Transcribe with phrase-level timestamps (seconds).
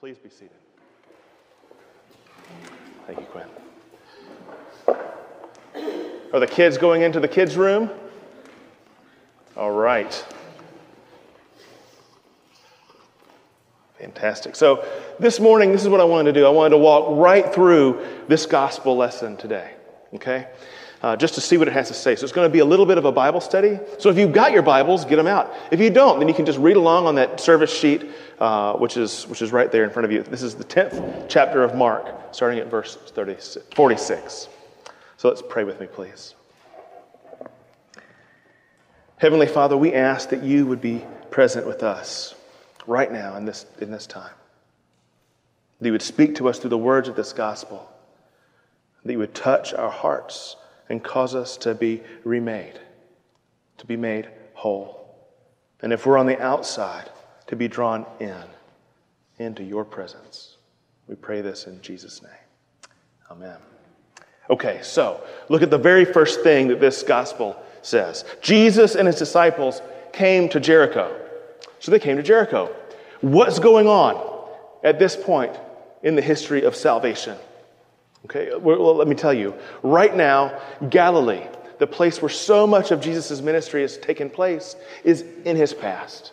[0.00, 0.50] Please be seated.
[3.06, 3.46] Thank you, Quinn.
[6.32, 7.90] Are the kids going into the kids' room?
[9.56, 10.24] All right.
[13.98, 14.54] Fantastic.
[14.54, 14.84] So,
[15.18, 16.46] this morning, this is what I wanted to do.
[16.46, 19.72] I wanted to walk right through this gospel lesson today,
[20.14, 20.48] okay?
[21.02, 22.16] Uh, just to see what it has to say.
[22.16, 23.78] So, it's going to be a little bit of a Bible study.
[23.98, 25.52] So, if you've got your Bibles, get them out.
[25.70, 28.96] If you don't, then you can just read along on that service sheet, uh, which,
[28.96, 30.22] is, which is right there in front of you.
[30.22, 34.48] This is the 10th chapter of Mark, starting at verse 36, 46.
[35.18, 36.34] So, let's pray with me, please.
[39.18, 42.34] Heavenly Father, we ask that you would be present with us
[42.86, 44.32] right now in this, in this time.
[45.80, 47.90] That you would speak to us through the words of this gospel.
[49.04, 50.56] That you would touch our hearts
[50.88, 52.78] and cause us to be remade,
[53.78, 55.14] to be made whole.
[55.82, 57.10] And if we're on the outside,
[57.48, 58.42] to be drawn in,
[59.38, 60.56] into your presence.
[61.06, 62.32] We pray this in Jesus' name.
[63.30, 63.58] Amen.
[64.48, 68.24] Okay, so look at the very first thing that this gospel says.
[68.40, 71.20] Jesus and his disciples came to Jericho.
[71.80, 72.74] So they came to Jericho.
[73.20, 74.48] What's going on
[74.82, 75.56] at this point
[76.02, 77.36] in the history of salvation?
[78.26, 79.54] Okay, well, let me tell you.
[79.84, 80.60] Right now,
[80.90, 81.46] Galilee,
[81.78, 84.74] the place where so much of Jesus' ministry has taken place,
[85.04, 86.32] is in his past.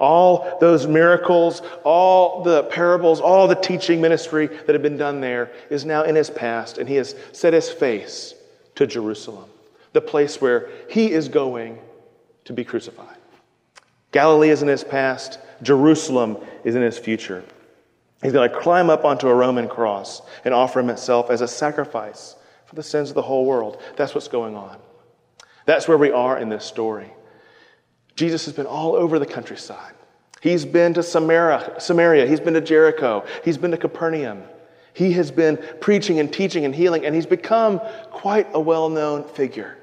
[0.00, 5.52] All those miracles, all the parables, all the teaching ministry that had been done there
[5.70, 8.34] is now in his past, and he has set his face
[8.74, 9.48] to Jerusalem,
[9.92, 11.78] the place where he is going
[12.46, 13.16] to be crucified.
[14.10, 17.44] Galilee is in his past, Jerusalem is in his future.
[18.22, 22.34] He's going to climb up onto a Roman cross and offer himself as a sacrifice
[22.66, 23.80] for the sins of the whole world.
[23.96, 24.76] That's what's going on.
[25.66, 27.12] That's where we are in this story.
[28.16, 29.94] Jesus has been all over the countryside.
[30.40, 34.42] He's been to Samaria, Samaria, he's been to Jericho, he's been to Capernaum.
[34.94, 37.80] He has been preaching and teaching and healing, and he's become
[38.10, 39.78] quite a well known figure.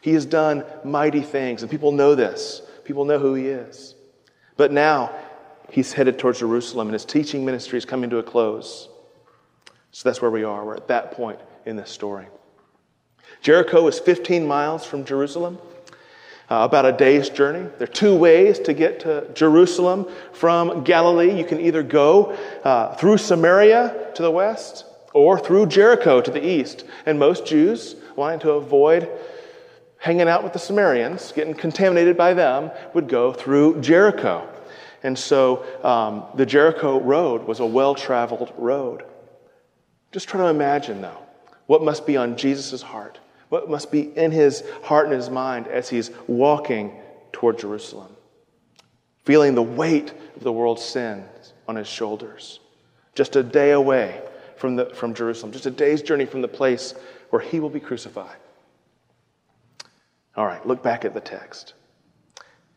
[0.00, 2.62] He has done mighty things, and people know this.
[2.84, 3.94] People know who he is.
[4.56, 5.14] But now
[5.70, 8.88] he's headed towards Jerusalem, and his teaching ministry is coming to a close.
[9.92, 10.64] So that's where we are.
[10.64, 12.26] We're at that point in this story.
[13.40, 15.58] Jericho is 15 miles from Jerusalem,
[16.50, 17.68] uh, about a day's journey.
[17.78, 21.36] There are two ways to get to Jerusalem from Galilee.
[21.36, 26.44] You can either go uh, through Samaria to the west or through Jericho to the
[26.44, 26.84] east.
[27.06, 29.08] And most Jews, wanting to avoid
[29.98, 34.48] hanging out with the Samaritans, getting contaminated by them, would go through Jericho.
[35.02, 39.04] And so um, the Jericho road was a well traveled road.
[40.12, 41.18] Just try to imagine, though,
[41.66, 45.68] what must be on Jesus' heart, what must be in his heart and his mind
[45.68, 46.98] as he's walking
[47.32, 48.16] toward Jerusalem,
[49.24, 52.60] feeling the weight of the world's sins on his shoulders,
[53.14, 54.20] just a day away
[54.56, 56.94] from, the, from Jerusalem, just a day's journey from the place
[57.30, 58.36] where he will be crucified.
[60.36, 61.74] All right, look back at the text.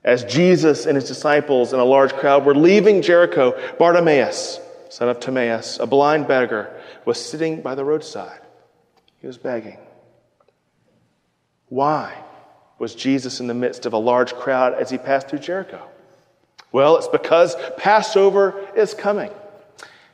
[0.03, 5.19] As Jesus and his disciples and a large crowd were leaving Jericho, Bartimaeus, son of
[5.19, 6.75] Timaeus, a blind beggar,
[7.06, 8.39] was sitting by the roadside.
[9.19, 9.78] He was begging.
[11.69, 12.16] Why
[12.79, 15.81] was Jesus in the midst of a large crowd as he passed through Jericho?
[16.72, 19.31] Well, it's because Passover is coming.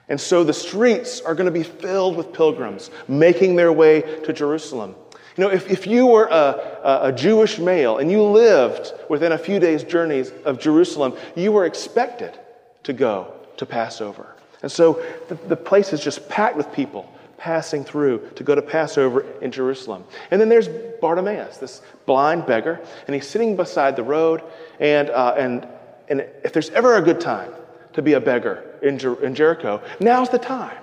[0.10, 4.34] And so the streets are going to be filled with pilgrims making their way to
[4.34, 4.96] Jerusalem.
[5.38, 9.38] You know, if, if you were a, a Jewish male and you lived within a
[9.38, 12.38] few days' journeys of Jerusalem, you were expected
[12.84, 14.36] to go to Passover.
[14.64, 18.64] And so the, the place is just packed with people passing through to go to
[18.64, 20.04] Passover in Jerusalem.
[20.32, 20.68] And then there's
[21.00, 24.42] Bartimaeus, this blind beggar, and he's sitting beside the road.
[24.80, 25.68] And, uh, and,
[26.10, 27.52] and if there's ever a good time
[27.94, 30.78] to be a beggar in, Jer- in Jericho, now's the time.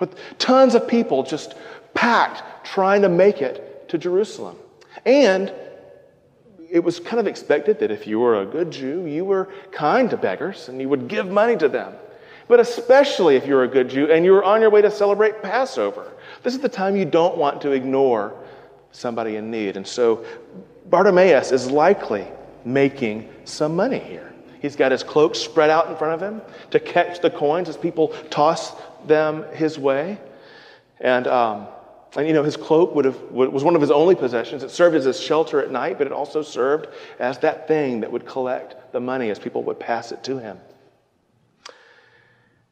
[0.00, 1.54] With tons of people just
[1.94, 4.56] packed trying to make it to Jerusalem.
[5.04, 5.52] And
[6.70, 10.08] it was kind of expected that if you were a good Jew, you were kind
[10.10, 11.94] to beggars and you would give money to them.
[12.48, 15.42] But especially if you're a good Jew and you were on your way to celebrate
[15.42, 16.12] Passover,
[16.42, 18.34] this is the time you don't want to ignore
[18.90, 19.76] somebody in need.
[19.76, 20.24] And so
[20.88, 22.26] Bartimaeus is likely
[22.64, 24.32] making some money here.
[24.60, 26.40] He's got his cloak spread out in front of him
[26.70, 28.72] to catch the coins as people toss
[29.06, 30.18] them his way.
[31.00, 31.66] And um,
[32.14, 34.62] and you know, his cloak would have, was one of his only possessions.
[34.62, 36.88] It served as a shelter at night, but it also served
[37.18, 40.58] as that thing that would collect the money as people would pass it to him.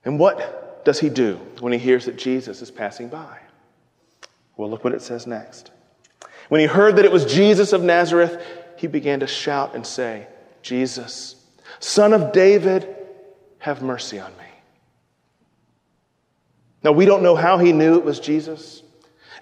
[0.05, 3.39] And what does he do when he hears that Jesus is passing by?
[4.57, 5.71] Well, look what it says next.
[6.51, 8.45] When he heard that it was Jesus of Nazareth,
[8.77, 10.27] he began to shout and say,
[10.63, 11.37] Jesus,
[11.79, 12.95] son of David,
[13.59, 14.45] have mercy on me.
[16.83, 18.83] Now, we don't know how he knew it was Jesus,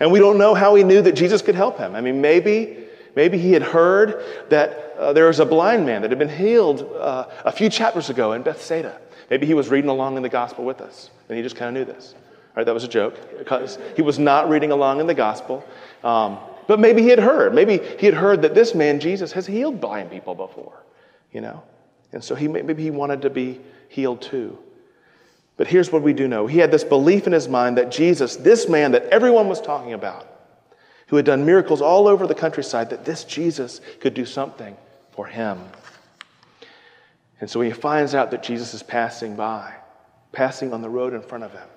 [0.00, 1.94] and we don't know how he knew that Jesus could help him.
[1.94, 2.84] I mean, maybe,
[3.16, 6.82] maybe he had heard that uh, there was a blind man that had been healed
[6.96, 9.00] uh, a few chapters ago in Bethsaida.
[9.30, 11.86] Maybe he was reading along in the gospel with us, and he just kind of
[11.86, 12.14] knew this.
[12.14, 15.64] All right, that was a joke because he was not reading along in the gospel.
[16.02, 17.54] Um, but maybe he had heard.
[17.54, 20.84] Maybe he had heard that this man, Jesus, has healed blind people before,
[21.32, 21.62] you know?
[22.12, 24.58] And so he, maybe he wanted to be healed too.
[25.58, 28.36] But here's what we do know he had this belief in his mind that Jesus,
[28.36, 30.26] this man that everyone was talking about,
[31.08, 34.74] who had done miracles all over the countryside, that this Jesus could do something
[35.10, 35.58] for him.
[37.40, 39.74] And so when he finds out that Jesus is passing by,
[40.32, 41.68] passing on the road in front of him.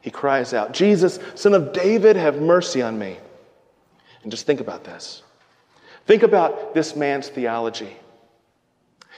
[0.00, 3.16] He cries out, Jesus, son of David, have mercy on me.
[4.22, 5.22] And just think about this.
[6.06, 7.96] Think about this man's theology.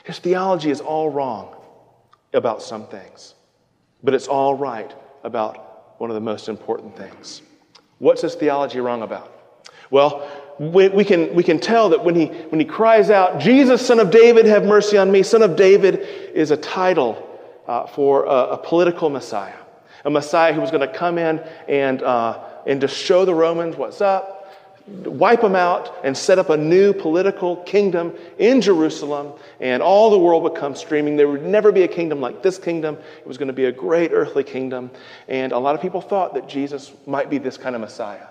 [0.05, 1.55] His theology is all wrong
[2.33, 3.35] about some things,
[4.03, 4.93] but it's all right
[5.25, 7.43] about one of the most important things.
[7.99, 9.37] What's his theology wrong about?
[9.91, 13.85] Well, we, we, can, we can tell that when he, when he cries out, Jesus,
[13.85, 16.01] son of David, have mercy on me, son of David
[16.35, 17.27] is a title
[17.67, 19.57] uh, for a, a, political Messiah.
[20.05, 21.39] A Messiah who was going to come in
[21.69, 24.40] and, uh, and to show the Romans what's up,
[25.05, 30.19] wipe them out, and set up a new political kingdom in Jerusalem, and all the
[30.19, 31.17] world would come streaming.
[31.17, 32.99] There would never be a kingdom like this kingdom.
[33.19, 34.91] It was going to be a great earthly kingdom.
[35.29, 38.27] And a lot of people thought that Jesus might be this kind of Messiah.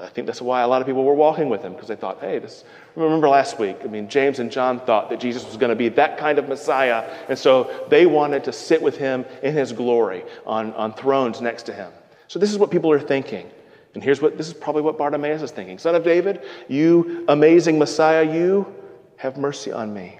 [0.00, 2.18] I think that's why a lot of people were walking with him, because they thought,
[2.20, 2.64] hey, this.
[2.96, 3.76] Remember last week?
[3.84, 6.48] I mean, James and John thought that Jesus was going to be that kind of
[6.48, 11.40] Messiah, and so they wanted to sit with him in his glory on, on thrones
[11.40, 11.92] next to him.
[12.26, 13.48] So this is what people are thinking.
[13.94, 17.78] And here's what this is probably what Bartimaeus is thinking Son of David, you amazing
[17.78, 18.72] Messiah, you
[19.16, 20.18] have mercy on me.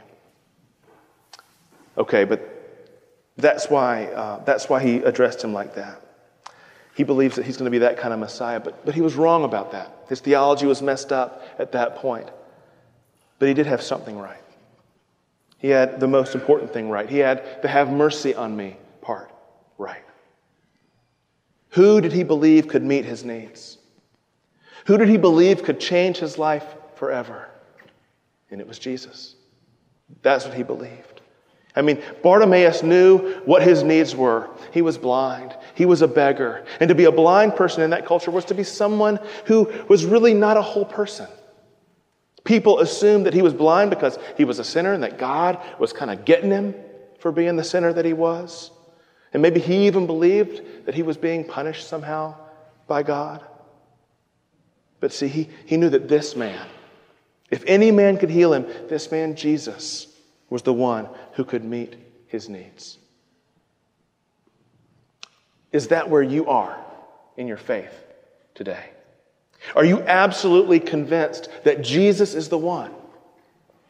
[1.97, 2.49] Okay, but
[3.37, 6.01] that's why, uh, that's why he addressed him like that.
[6.95, 9.15] He believes that he's going to be that kind of Messiah, but, but he was
[9.15, 10.05] wrong about that.
[10.09, 12.31] His theology was messed up at that point.
[13.39, 14.43] But he did have something right.
[15.59, 17.09] He had the most important thing right.
[17.09, 18.77] He had to have mercy on me.
[21.73, 23.79] Who did he believe could meet his needs?
[24.87, 26.65] Who did he believe could change his life
[26.97, 27.49] forever?
[28.51, 29.37] And it was Jesus.
[30.23, 31.23] That's what he believed.
[31.75, 34.51] I mean, Bartimaeus knew what his needs were.
[34.73, 36.67] He was blind, he was a beggar.
[36.81, 40.05] And to be a blind person in that culture was to be someone who was
[40.05, 41.29] really not a whole person.
[42.45, 45.95] People assumed that he was blind because he was a sinner and that God was
[45.95, 46.75] kind of getting him
[47.19, 48.72] for being the sinner that he was.
[49.32, 52.34] And maybe he even believed that he was being punished somehow
[52.87, 53.43] by God.
[55.00, 56.67] But see, he, he knew that this man,
[57.50, 60.06] if any man could heal him, this man, Jesus,
[60.50, 61.96] was the one who could meet
[62.26, 62.99] his needs.
[65.73, 66.78] Is that where you are
[67.37, 67.93] in your faith
[68.55, 68.90] today?
[69.75, 72.93] Are you absolutely convinced that Jesus is the one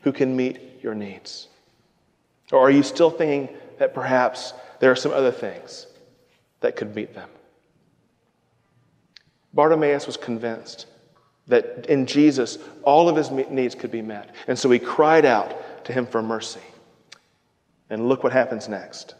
[0.02, 1.48] who can meet your needs?
[2.52, 4.52] Or are you still thinking that perhaps
[4.82, 5.86] there are some other things
[6.58, 7.28] that could meet them.
[9.54, 10.86] Bartimaeus was convinced
[11.46, 14.34] that in Jesus, all of his needs could be met.
[14.48, 16.58] And so he cried out to him for mercy.
[17.90, 19.14] And look what happens next.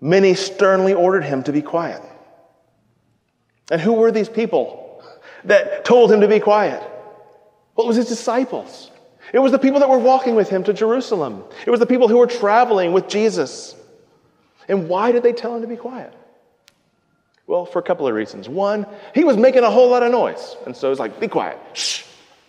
[0.00, 2.00] Many sternly ordered him to be quiet.
[3.70, 5.04] And who were these people
[5.44, 6.82] that told him to be quiet?
[7.76, 8.90] Well, it was his disciples.
[9.32, 11.44] It was the people that were walking with him to Jerusalem.
[11.66, 13.74] It was the people who were traveling with Jesus.
[14.68, 16.12] And why did they tell him to be quiet?
[17.46, 18.48] Well, for a couple of reasons.
[18.48, 20.56] One, he was making a whole lot of noise.
[20.66, 21.58] And so it's like, be quiet.
[21.74, 22.04] Shh.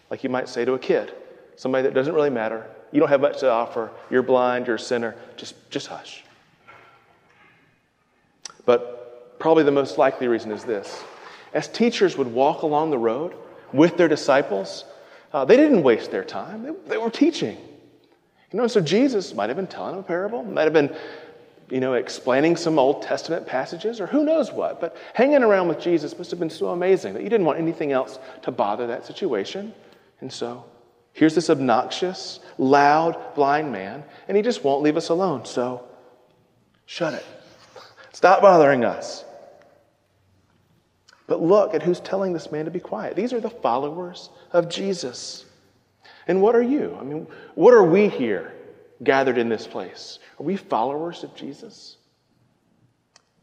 [0.09, 1.13] Like you might say to a kid,
[1.55, 2.65] somebody that doesn't really matter.
[2.91, 3.91] You don't have much to offer.
[4.09, 4.67] You're blind.
[4.67, 5.15] You're a sinner.
[5.35, 6.23] Just, just hush.
[8.65, 11.03] But probably the most likely reason is this.
[11.53, 13.33] As teachers would walk along the road
[13.73, 14.85] with their disciples,
[15.35, 17.57] uh, they didn't waste their time, they, they were teaching.
[18.53, 20.95] You know, so Jesus might have been telling a parable, might have been,
[21.69, 24.79] you know, explaining some Old Testament passages, or who knows what.
[24.79, 27.91] But hanging around with Jesus must have been so amazing that you didn't want anything
[27.91, 29.73] else to bother that situation.
[30.21, 30.63] And so
[31.11, 35.43] here's this obnoxious, loud, blind man, and he just won't leave us alone.
[35.43, 35.83] So
[36.85, 37.25] shut it.
[38.13, 39.25] Stop bothering us.
[41.27, 43.15] But look at who's telling this man to be quiet.
[43.15, 45.45] These are the followers of Jesus.
[46.27, 46.95] And what are you?
[46.99, 48.53] I mean, what are we here
[49.03, 50.19] gathered in this place?
[50.39, 51.97] Are we followers of Jesus?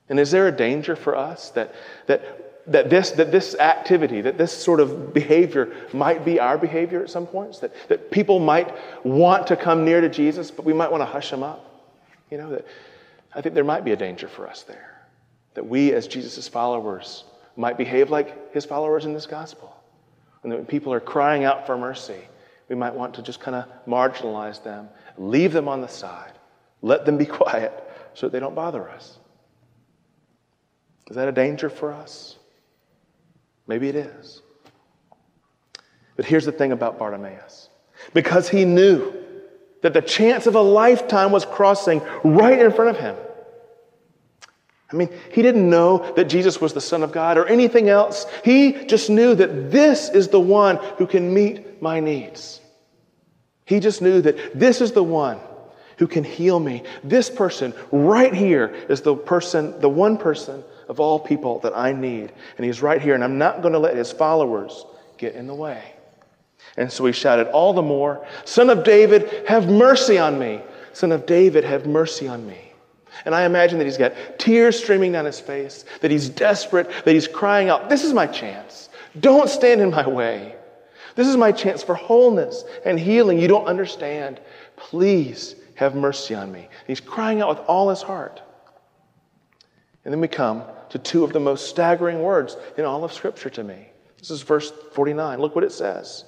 [0.09, 1.75] And is there a danger for us that,
[2.07, 7.03] that, that, this, that this activity, that this sort of behavior might be our behavior
[7.03, 7.59] at some points?
[7.61, 8.75] That, that people might
[9.05, 11.69] want to come near to Jesus, but we might want to hush them up?
[12.31, 12.67] You know, that
[13.35, 15.07] I think there might be a danger for us there.
[15.55, 17.25] that we, as Jesus' followers,
[17.57, 19.75] might behave like his followers in this gospel.
[20.43, 22.19] And when people are crying out for mercy,
[22.69, 26.33] we might want to just kind of marginalize them, leave them on the side,
[26.81, 27.73] let them be quiet
[28.15, 29.19] so that they don't bother us.
[31.11, 32.39] Is that a danger for us?
[33.67, 34.43] Maybe it is.
[36.17, 37.69] But here's the thing about Bartimaeus
[38.15, 39.13] because he knew
[39.83, 43.17] that the chance of a lifetime was crossing right in front of him.
[44.93, 48.27] I mean, he didn't know that Jesus was the Son of God or anything else.
[48.45, 52.61] He just knew that this is the one who can meet my needs.
[53.65, 55.39] He just knew that this is the one
[55.97, 56.83] who can heal me.
[57.03, 61.93] This person right here is the person, the one person of all people that I
[61.93, 62.33] need.
[62.57, 64.85] And he's right here, and I'm not going to let his followers
[65.17, 65.83] get in the way.
[66.77, 70.61] And so he shouted all the more, Son of David, have mercy on me.
[70.93, 72.72] Son of David, have mercy on me.
[73.25, 77.13] And I imagine that he's got tears streaming down his face, that he's desperate, that
[77.13, 78.89] he's crying out, This is my chance.
[79.21, 80.57] Don't stand in my way.
[81.15, 83.39] This is my chance for wholeness and healing.
[83.39, 84.41] You don't understand.
[84.77, 86.69] Please have mercy on me.
[86.87, 88.41] He's crying out with all his heart.
[90.05, 93.51] And then we come to two of the most staggering words in all of Scripture
[93.51, 93.89] to me.
[94.19, 95.39] This is verse 49.
[95.39, 96.25] Look what it says.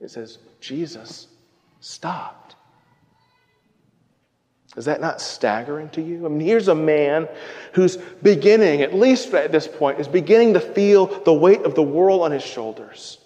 [0.00, 1.28] It says, Jesus
[1.80, 2.56] stopped.
[4.76, 6.24] Is that not staggering to you?
[6.24, 7.28] I mean, here's a man
[7.72, 11.82] who's beginning, at least at this point, is beginning to feel the weight of the
[11.82, 13.18] world on his shoulders.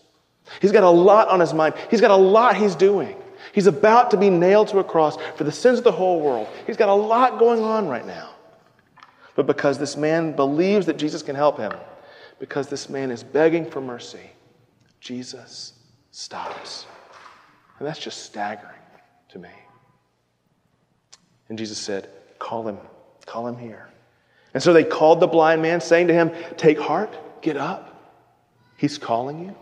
[0.60, 1.74] He's got a lot on his mind.
[1.90, 3.16] He's got a lot he's doing.
[3.52, 6.48] He's about to be nailed to a cross for the sins of the whole world.
[6.66, 8.30] He's got a lot going on right now.
[9.36, 11.72] But because this man believes that Jesus can help him,
[12.38, 14.30] because this man is begging for mercy,
[15.00, 15.74] Jesus
[16.10, 16.86] stops.
[17.78, 18.72] And that's just staggering
[19.28, 19.50] to me.
[21.48, 22.08] And Jesus said,
[22.38, 22.78] Call him,
[23.26, 23.88] call him here.
[24.52, 27.90] And so they called the blind man, saying to him, Take heart, get up.
[28.76, 29.54] He's calling you.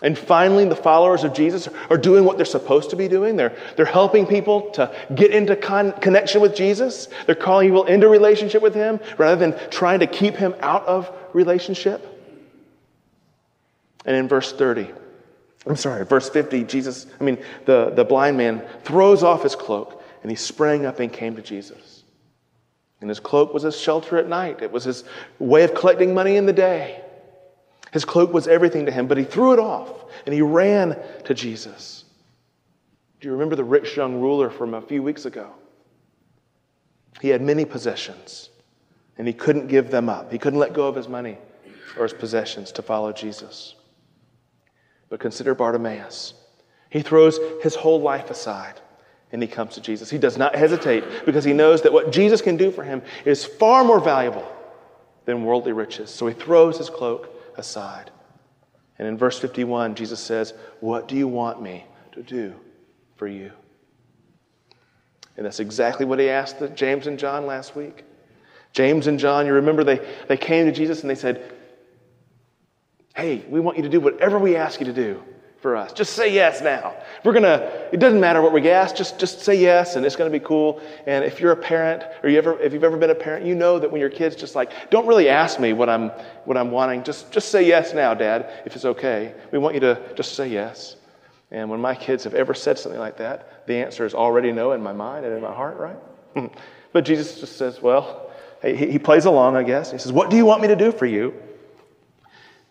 [0.00, 3.36] And finally, the followers of Jesus are doing what they're supposed to be doing.
[3.36, 7.08] They're, they're helping people to get into con- connection with Jesus.
[7.26, 11.10] They're calling people into relationship with Him rather than trying to keep Him out of
[11.32, 12.04] relationship.
[14.04, 14.88] And in verse 30,
[15.66, 19.97] I'm sorry, verse 50, Jesus, I mean, the, the blind man throws off his cloak
[20.22, 22.04] and he sprang up and came to Jesus.
[23.00, 25.04] And his cloak was his shelter at night, it was his
[25.38, 27.02] way of collecting money in the day.
[27.92, 29.88] His cloak was everything to him, but he threw it off
[30.26, 32.04] and he ran to Jesus.
[33.20, 35.50] Do you remember the rich young ruler from a few weeks ago?
[37.20, 38.50] He had many possessions
[39.16, 40.30] and he couldn't give them up.
[40.30, 41.38] He couldn't let go of his money
[41.96, 43.74] or his possessions to follow Jesus.
[45.08, 46.34] But consider Bartimaeus.
[46.90, 48.80] He throws his whole life aside
[49.32, 50.10] and he comes to Jesus.
[50.10, 53.44] He does not hesitate because he knows that what Jesus can do for him is
[53.44, 54.46] far more valuable
[55.26, 56.10] than worldly riches.
[56.10, 58.10] So he throws his cloak aside.
[58.98, 62.54] And in verse 51, Jesus says, What do you want me to do
[63.16, 63.52] for you?
[65.36, 68.04] And that's exactly what he asked James and John last week.
[68.72, 71.52] James and John, you remember they, they came to Jesus and they said,
[73.14, 75.22] Hey, we want you to do whatever we ask you to do
[75.60, 75.92] for us.
[75.92, 76.94] Just say yes now.
[77.24, 80.14] We're going to, it doesn't matter what we ask, just, just say yes and it's
[80.14, 80.80] going to be cool.
[81.06, 83.54] And if you're a parent or you ever, if you've ever been a parent, you
[83.54, 86.10] know that when your kids just like, don't really ask me what I'm,
[86.44, 87.02] what I'm wanting.
[87.02, 89.34] Just, just say yes now, dad, if it's okay.
[89.50, 90.96] We want you to just say yes.
[91.50, 94.72] And when my kids have ever said something like that, the answer is already no
[94.72, 96.52] in my mind and in my heart, right?
[96.92, 98.30] but Jesus just says, well,
[98.62, 99.90] he, he plays along, I guess.
[99.90, 101.34] He says, what do you want me to do for you?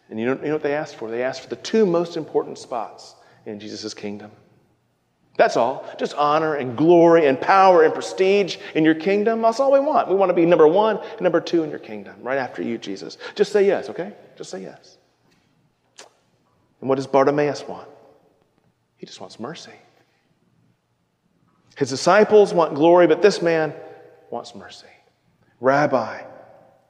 [0.09, 1.09] And you know, you know what they asked for?
[1.09, 4.31] They asked for the two most important spots in Jesus' kingdom.
[5.37, 5.85] That's all.
[5.99, 9.41] Just honor and glory and power and prestige in your kingdom.
[9.41, 10.09] That's all we want.
[10.09, 12.77] We want to be number one and number two in your kingdom, right after you,
[12.77, 13.17] Jesus.
[13.35, 14.13] Just say yes, okay?
[14.35, 14.97] Just say yes.
[16.81, 17.87] And what does Bartimaeus want?
[18.97, 19.73] He just wants mercy.
[21.75, 23.73] His disciples want glory, but this man
[24.31, 24.87] wants mercy.
[25.59, 26.23] Rabbi,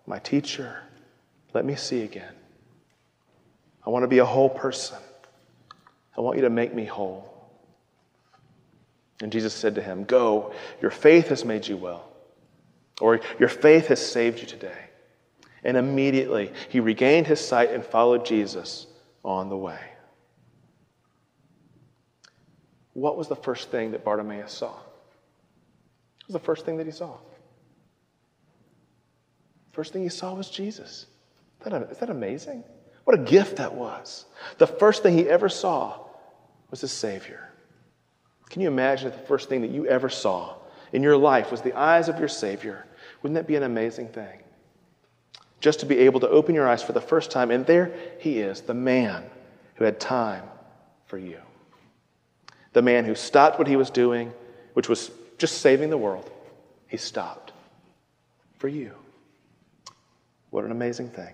[0.06, 0.84] my teacher,
[1.54, 2.37] let me see again.
[3.88, 4.98] I want to be a whole person.
[6.18, 7.34] I want you to make me whole.
[9.22, 12.12] And Jesus said to him, Go, your faith has made you well,
[13.00, 14.78] or your faith has saved you today.
[15.64, 18.88] And immediately he regained his sight and followed Jesus
[19.24, 19.80] on the way.
[22.92, 24.74] What was the first thing that Bartimaeus saw?
[24.74, 24.84] What
[26.28, 27.16] was the first thing that he saw?
[29.72, 31.06] First thing he saw was Jesus.
[31.62, 32.66] Is that, is that amazing?
[33.08, 34.26] What a gift that was.
[34.58, 35.98] The first thing he ever saw
[36.70, 37.50] was his Savior.
[38.50, 40.56] Can you imagine if the first thing that you ever saw
[40.92, 42.86] in your life was the eyes of your Savior?
[43.22, 44.44] Wouldn't that be an amazing thing?
[45.60, 47.52] just to be able to open your eyes for the first time.
[47.52, 49.24] And there he is, the man
[49.76, 50.44] who had time
[51.06, 51.40] for you.
[52.74, 54.34] The man who stopped what he was doing,
[54.74, 56.30] which was just saving the world.
[56.88, 57.54] He stopped
[58.58, 58.92] for you.
[60.52, 61.34] What an amazing thing.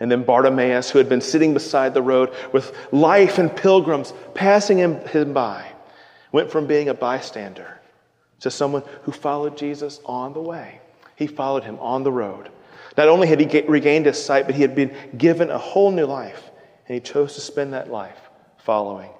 [0.00, 4.78] And then Bartimaeus, who had been sitting beside the road with life and pilgrims passing
[4.78, 5.66] him, him by,
[6.32, 7.78] went from being a bystander
[8.40, 10.80] to someone who followed Jesus on the way.
[11.16, 12.48] He followed him on the road.
[12.96, 16.06] Not only had he regained his sight, but he had been given a whole new
[16.06, 16.50] life,
[16.88, 18.18] and he chose to spend that life
[18.58, 19.10] following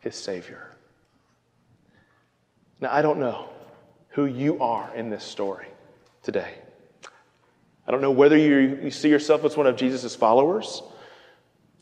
[0.00, 0.70] his Savior.
[2.80, 3.48] Now, I don't know
[4.08, 5.66] who you are in this story
[6.22, 6.54] today.
[7.86, 10.82] I don't know whether you, you see yourself as one of Jesus' followers,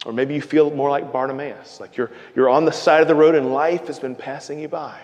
[0.04, 3.14] or maybe you feel more like Bartimaeus, like you're, you're on the side of the
[3.14, 5.00] road and life has been passing you by.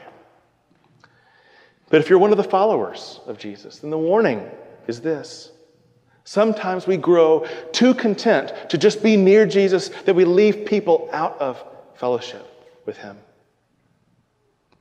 [1.91, 4.51] But if you're one of the followers of Jesus, then the warning
[4.87, 5.53] is this.
[6.25, 11.41] Sometimes we grow too content to just be near Jesus that we leave people out
[11.41, 11.65] of
[11.95, 12.47] fellowship
[12.85, 13.17] with Him.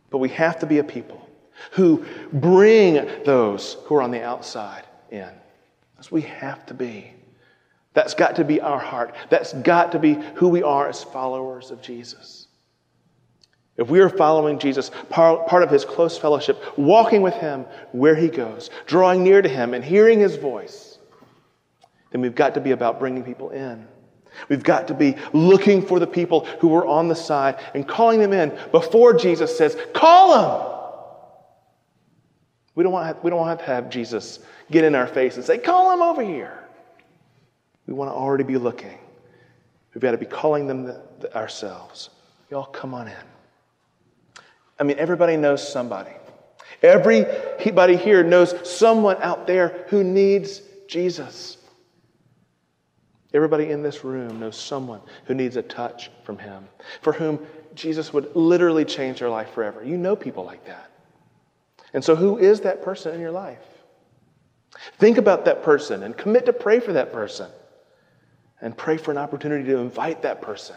[0.09, 1.25] But we have to be a people
[1.71, 5.29] who bring those who are on the outside in.
[6.11, 7.11] We have to be.
[7.93, 9.15] That's got to be our heart.
[9.29, 12.47] That's got to be who we are as followers of Jesus.
[13.75, 18.27] If we are following Jesus, part of his close fellowship, walking with him where he
[18.27, 20.97] goes, drawing near to him and hearing his voice,
[22.11, 23.87] then we've got to be about bringing people in.
[24.49, 28.19] We've got to be looking for the people who are on the side and calling
[28.19, 30.76] them in before Jesus says, Call them!
[32.77, 33.23] We don't want, to.
[33.23, 34.37] we don't want to have Jesus
[34.69, 36.63] get in our face and say, Call him over here.
[37.87, 38.99] We want to already be looking.
[39.95, 42.11] We've got to be calling them the, the, ourselves.
[42.51, 43.15] Y'all come on in.
[44.79, 46.11] I mean, everybody knows somebody.
[46.83, 51.57] Everybody here knows someone out there who needs Jesus.
[53.33, 56.67] Everybody in this room knows someone who needs a touch from Him,
[57.01, 57.39] for whom
[57.73, 59.83] Jesus would literally change their life forever.
[59.83, 60.91] You know people like that.
[61.97, 63.65] And so, who is that person in your life?
[64.99, 67.49] Think about that person and commit to pray for that person.
[68.61, 70.75] And pray for an opportunity to invite that person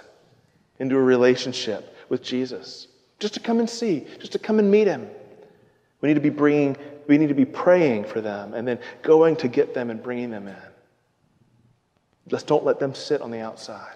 [0.78, 4.87] into a relationship with Jesus just to come and see, just to come and meet
[4.87, 5.11] him.
[6.00, 9.37] We need to be bringing, we need to be praying for them and then going
[9.37, 10.56] to get them and bringing them in.
[12.30, 13.92] Let's don't let them sit on the outside.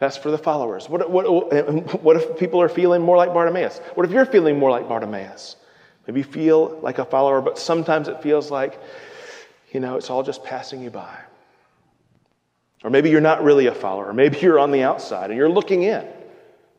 [0.00, 0.88] That's for the followers.
[0.88, 3.78] What, what, what if people are feeling more like Bartimaeus?
[3.94, 5.56] What if you're feeling more like Bartimaeus?
[6.06, 8.80] Maybe you feel like a follower, but sometimes it feels like,
[9.72, 11.16] you know, it's all just passing you by.
[12.82, 14.14] Or maybe you're not really a follower.
[14.14, 16.08] Maybe you're on the outside and you're looking in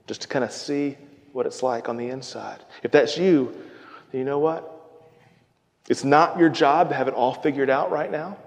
[0.08, 0.98] just to kind of see
[1.32, 2.60] what it's like on the inside.
[2.82, 3.56] If that's you,
[4.12, 4.68] you know what?
[5.88, 8.38] It's not your job to have it all figured out right now.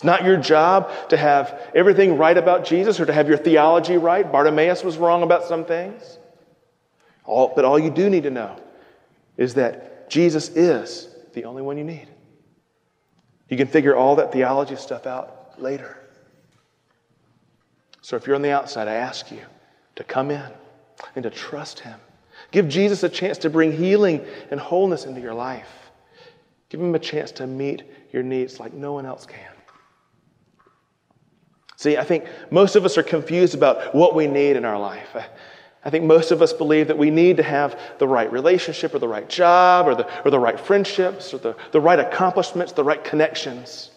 [0.00, 3.98] It's not your job to have everything right about Jesus or to have your theology
[3.98, 4.32] right.
[4.32, 6.16] Bartimaeus was wrong about some things.
[7.26, 8.56] All, but all you do need to know
[9.36, 12.08] is that Jesus is the only one you need.
[13.50, 15.98] You can figure all that theology stuff out later.
[18.00, 19.42] So if you're on the outside, I ask you
[19.96, 20.50] to come in
[21.14, 22.00] and to trust Him.
[22.52, 25.90] Give Jesus a chance to bring healing and wholeness into your life.
[26.70, 27.82] Give Him a chance to meet
[28.14, 29.59] your needs like no one else can.
[31.80, 35.16] See, I think most of us are confused about what we need in our life.
[35.82, 38.98] I think most of us believe that we need to have the right relationship or
[38.98, 42.84] the right job or the, or the right friendships or the, the right accomplishments, the
[42.84, 43.92] right connections.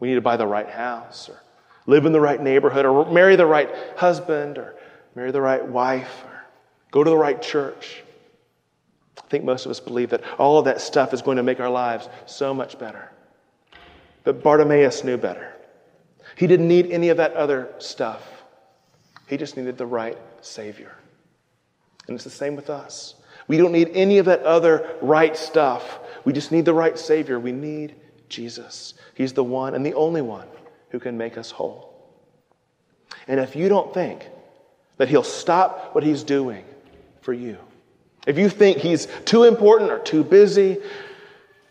[0.00, 1.40] We need to buy the right house or
[1.86, 4.74] live in the right neighborhood or marry the right husband or
[5.14, 6.44] marry the right wife, or
[6.90, 8.02] go to the right church.
[9.22, 11.60] I think most of us believe that all of that stuff is going to make
[11.60, 13.12] our lives so much better.
[14.24, 15.54] But Bartimaeus knew better.
[16.40, 18.26] He didn't need any of that other stuff,
[19.26, 20.96] he just needed the right Savior.
[22.08, 23.14] And it's the same with us.
[23.46, 25.98] We don't need any of that other right stuff.
[26.24, 27.38] We just need the right Savior.
[27.38, 27.94] We need
[28.30, 28.94] Jesus.
[29.12, 30.48] He's the one and the only one
[30.88, 31.92] who can make us whole.
[33.28, 34.26] And if you don't think
[34.96, 36.64] that He'll stop what He's doing
[37.20, 37.58] for you.
[38.26, 40.78] If you think He's too important or too busy,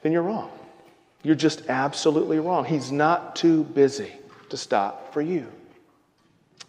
[0.03, 0.51] then you're wrong.
[1.23, 2.65] You're just absolutely wrong.
[2.65, 4.13] He's not too busy
[4.49, 5.51] to stop for you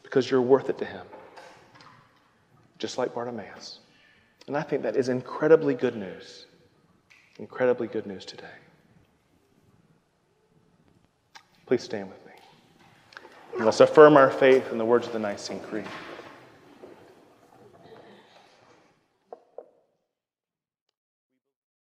[0.03, 1.07] because you're worth it to Him,
[2.79, 3.79] just like Bartimaeus.
[4.47, 6.47] And I think that is incredibly good news.
[7.39, 8.45] Incredibly good news today.
[11.67, 13.65] Please stand with me.
[13.65, 15.87] let's affirm our faith in the words of the Nicene Creed.